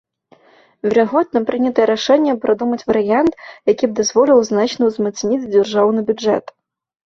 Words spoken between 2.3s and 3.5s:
прадумаць варыянт,